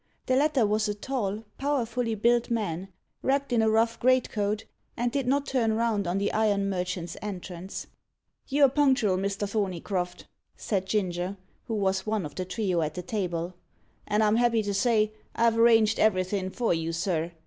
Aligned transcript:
The 0.25 0.35
latter 0.35 0.65
was 0.65 0.89
a 0.89 0.95
tall, 0.95 1.43
powerfully 1.59 2.15
built 2.15 2.49
man, 2.49 2.87
wrapped 3.21 3.53
in 3.53 3.61
a 3.61 3.69
rough 3.69 3.99
greatcoat, 3.99 4.65
and 4.97 5.11
did 5.11 5.27
not 5.27 5.45
turn 5.45 5.73
round 5.73 6.07
on 6.07 6.17
the 6.17 6.33
iron 6.33 6.71
merchant's 6.71 7.15
entrance. 7.21 7.85
"You 8.47 8.63
are 8.63 8.69
punctual, 8.69 9.17
Mr. 9.17 9.47
Thorneycroft," 9.47 10.25
said 10.57 10.87
Ginger, 10.87 11.37
who 11.67 11.75
was 11.75 12.07
one 12.07 12.25
of 12.25 12.33
the 12.33 12.45
trio 12.45 12.81
at 12.81 12.95
the 12.95 13.03
table; 13.03 13.53
"and 14.07 14.23
I'm 14.23 14.37
happy 14.37 14.63
to 14.63 14.73
say, 14.73 15.13
I've 15.35 15.55
arranged 15.59 15.99
everythin' 15.99 16.49
for 16.49 16.73
you, 16.73 16.93
sir. 16.93 17.33